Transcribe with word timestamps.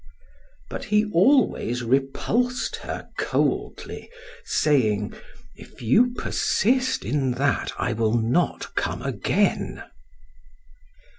But 0.67 0.85
he 0.85 1.05
always 1.13 1.83
repulsed 1.83 2.77
her 2.77 3.09
coldly, 3.19 4.09
saying: 4.43 5.13
"If 5.55 5.79
you 5.83 6.15
persist 6.15 7.05
in 7.05 7.33
that, 7.33 7.71
I 7.77 7.93
will 7.93 8.17
not 8.17 8.73
come 8.73 9.03
again." 9.03 9.83